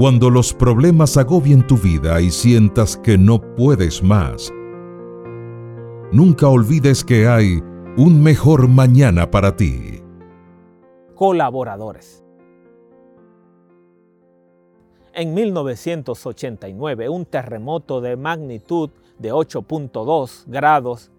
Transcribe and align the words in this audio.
Cuando 0.00 0.30
los 0.30 0.54
problemas 0.54 1.18
agobien 1.18 1.66
tu 1.66 1.76
vida 1.76 2.22
y 2.22 2.30
sientas 2.30 2.96
que 2.96 3.18
no 3.18 3.38
puedes 3.54 4.02
más, 4.02 4.50
nunca 6.10 6.48
olvides 6.48 7.04
que 7.04 7.28
hay 7.28 7.62
un 7.98 8.22
mejor 8.22 8.66
mañana 8.66 9.30
para 9.30 9.54
ti. 9.54 10.02
Colaboradores. 11.14 12.24
En 15.12 15.34
1989, 15.34 17.10
un 17.10 17.26
terremoto 17.26 18.00
de 18.00 18.16
magnitud 18.16 18.88
de 19.18 19.34
8.2 19.34 20.44
grados 20.46 21.10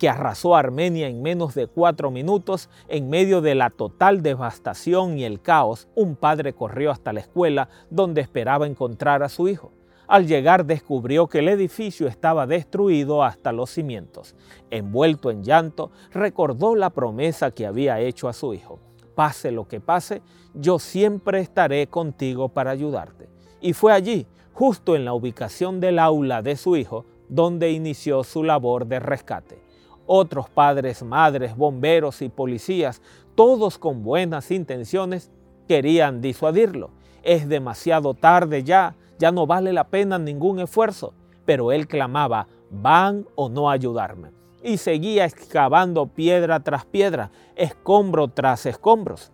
que 0.00 0.08
arrasó 0.08 0.56
Armenia 0.56 1.08
en 1.08 1.20
menos 1.20 1.54
de 1.54 1.66
cuatro 1.66 2.10
minutos, 2.10 2.70
en 2.88 3.10
medio 3.10 3.42
de 3.42 3.54
la 3.54 3.68
total 3.68 4.22
devastación 4.22 5.18
y 5.18 5.24
el 5.24 5.42
caos, 5.42 5.88
un 5.94 6.16
padre 6.16 6.54
corrió 6.54 6.90
hasta 6.90 7.12
la 7.12 7.20
escuela 7.20 7.68
donde 7.90 8.22
esperaba 8.22 8.66
encontrar 8.66 9.22
a 9.22 9.28
su 9.28 9.46
hijo. 9.46 9.72
Al 10.08 10.26
llegar 10.26 10.64
descubrió 10.64 11.26
que 11.26 11.40
el 11.40 11.48
edificio 11.48 12.08
estaba 12.08 12.46
destruido 12.46 13.22
hasta 13.22 13.52
los 13.52 13.68
cimientos. 13.68 14.34
Envuelto 14.70 15.30
en 15.30 15.44
llanto, 15.44 15.90
recordó 16.12 16.74
la 16.76 16.88
promesa 16.88 17.50
que 17.50 17.66
había 17.66 18.00
hecho 18.00 18.26
a 18.26 18.32
su 18.32 18.54
hijo. 18.54 18.80
Pase 19.14 19.50
lo 19.50 19.68
que 19.68 19.80
pase, 19.80 20.22
yo 20.54 20.78
siempre 20.78 21.40
estaré 21.40 21.88
contigo 21.88 22.48
para 22.48 22.70
ayudarte. 22.70 23.28
Y 23.60 23.74
fue 23.74 23.92
allí, 23.92 24.26
justo 24.54 24.96
en 24.96 25.04
la 25.04 25.12
ubicación 25.12 25.78
del 25.78 25.98
aula 25.98 26.40
de 26.40 26.56
su 26.56 26.74
hijo, 26.76 27.04
donde 27.28 27.70
inició 27.70 28.24
su 28.24 28.42
labor 28.42 28.86
de 28.86 28.98
rescate 28.98 29.69
otros 30.12 30.50
padres, 30.50 31.04
madres, 31.04 31.56
bomberos 31.56 32.20
y 32.20 32.28
policías, 32.28 33.00
todos 33.36 33.78
con 33.78 34.02
buenas 34.02 34.50
intenciones, 34.50 35.30
querían 35.68 36.20
disuadirlo. 36.20 36.90
Es 37.22 37.48
demasiado 37.48 38.14
tarde 38.14 38.64
ya, 38.64 38.96
ya 39.20 39.30
no 39.30 39.46
vale 39.46 39.72
la 39.72 39.84
pena 39.84 40.18
ningún 40.18 40.58
esfuerzo. 40.58 41.14
Pero 41.44 41.70
él 41.70 41.86
clamaba, 41.86 42.48
van 42.72 43.24
o 43.36 43.48
no 43.48 43.70
ayudarme. 43.70 44.32
Y 44.64 44.78
seguía 44.78 45.26
excavando 45.26 46.08
piedra 46.08 46.58
tras 46.58 46.84
piedra, 46.84 47.30
escombro 47.54 48.26
tras 48.26 48.66
escombros. 48.66 49.30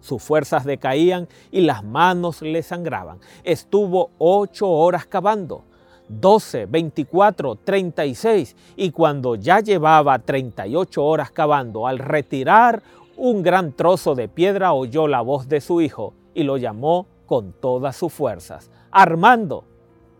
Sus 0.00 0.20
fuerzas 0.20 0.64
decaían 0.64 1.28
y 1.52 1.60
las 1.60 1.84
manos 1.84 2.42
le 2.42 2.64
sangraban. 2.64 3.20
Estuvo 3.44 4.10
ocho 4.18 4.68
horas 4.68 5.06
cavando 5.06 5.69
12, 6.10 6.66
24, 6.66 7.56
36 7.56 8.56
y 8.76 8.90
cuando 8.90 9.36
ya 9.36 9.60
llevaba 9.60 10.18
38 10.18 11.04
horas 11.04 11.30
cavando, 11.30 11.86
al 11.86 11.98
retirar 11.98 12.82
un 13.16 13.42
gran 13.42 13.72
trozo 13.72 14.14
de 14.14 14.28
piedra 14.28 14.72
oyó 14.72 15.06
la 15.06 15.20
voz 15.20 15.48
de 15.48 15.60
su 15.60 15.80
hijo 15.80 16.14
y 16.34 16.42
lo 16.42 16.56
llamó 16.56 17.06
con 17.26 17.52
todas 17.52 17.96
sus 17.96 18.12
fuerzas. 18.12 18.70
Armando, 18.90 19.64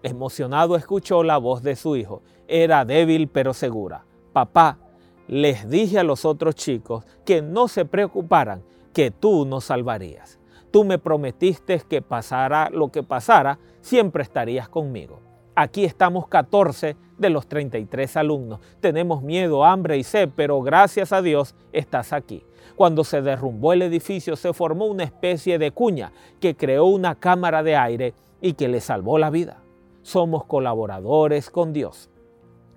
emocionado 0.02 0.76
escuchó 0.76 1.24
la 1.24 1.38
voz 1.38 1.62
de 1.62 1.74
su 1.74 1.96
hijo. 1.96 2.22
Era 2.46 2.84
débil 2.84 3.28
pero 3.28 3.52
segura. 3.52 4.04
Papá, 4.32 4.78
les 5.26 5.68
dije 5.68 5.98
a 5.98 6.04
los 6.04 6.24
otros 6.24 6.54
chicos 6.54 7.04
que 7.24 7.42
no 7.42 7.68
se 7.68 7.84
preocuparan, 7.84 8.62
que 8.92 9.10
tú 9.10 9.44
nos 9.44 9.64
salvarías. 9.64 10.38
Tú 10.70 10.84
me 10.84 10.98
prometiste 10.98 11.80
que 11.88 12.00
pasara 12.00 12.70
lo 12.70 12.92
que 12.92 13.02
pasara, 13.02 13.58
siempre 13.80 14.22
estarías 14.22 14.68
conmigo. 14.68 15.29
Aquí 15.54 15.84
estamos 15.84 16.28
14 16.28 16.96
de 17.18 17.30
los 17.30 17.46
33 17.46 18.16
alumnos. 18.16 18.60
Tenemos 18.80 19.22
miedo, 19.22 19.64
hambre 19.64 19.98
y 19.98 20.04
sed, 20.04 20.30
pero 20.34 20.62
gracias 20.62 21.12
a 21.12 21.22
Dios 21.22 21.54
estás 21.72 22.12
aquí. 22.12 22.44
Cuando 22.76 23.04
se 23.04 23.20
derrumbó 23.20 23.72
el 23.72 23.82
edificio 23.82 24.36
se 24.36 24.52
formó 24.52 24.86
una 24.86 25.04
especie 25.04 25.58
de 25.58 25.70
cuña 25.70 26.12
que 26.40 26.56
creó 26.56 26.86
una 26.86 27.14
cámara 27.14 27.62
de 27.62 27.76
aire 27.76 28.14
y 28.40 28.54
que 28.54 28.68
le 28.68 28.80
salvó 28.80 29.18
la 29.18 29.28
vida. 29.28 29.58
Somos 30.02 30.44
colaboradores 30.44 31.50
con 31.50 31.72
Dios. 31.72 32.08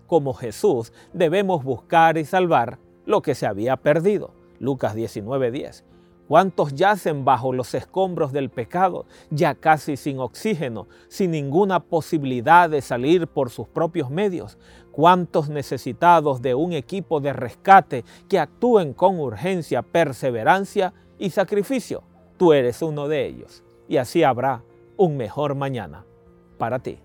Como 0.07 0.33
Jesús 0.33 0.91
debemos 1.13 1.63
buscar 1.63 2.17
y 2.17 2.25
salvar 2.25 2.79
lo 3.05 3.21
que 3.21 3.35
se 3.35 3.45
había 3.45 3.77
perdido. 3.77 4.31
Lucas 4.59 4.95
19:10. 4.95 5.83
¿Cuántos 6.27 6.73
yacen 6.73 7.25
bajo 7.25 7.51
los 7.51 7.73
escombros 7.73 8.31
del 8.31 8.49
pecado, 8.49 9.05
ya 9.29 9.55
casi 9.55 9.97
sin 9.97 10.19
oxígeno, 10.19 10.87
sin 11.09 11.31
ninguna 11.31 11.81
posibilidad 11.81 12.69
de 12.69 12.81
salir 12.81 13.27
por 13.27 13.49
sus 13.49 13.67
propios 13.67 14.09
medios? 14.09 14.57
¿Cuántos 14.91 15.49
necesitados 15.49 16.41
de 16.41 16.55
un 16.55 16.71
equipo 16.71 17.19
de 17.19 17.33
rescate 17.33 18.05
que 18.29 18.39
actúen 18.39 18.93
con 18.93 19.19
urgencia, 19.19 19.81
perseverancia 19.81 20.93
y 21.19 21.29
sacrificio? 21.29 22.03
Tú 22.37 22.53
eres 22.53 22.81
uno 22.81 23.07
de 23.07 23.25
ellos. 23.25 23.63
Y 23.89 23.97
así 23.97 24.23
habrá 24.23 24.63
un 24.95 25.17
mejor 25.17 25.55
mañana 25.55 26.05
para 26.57 26.79
ti. 26.79 26.99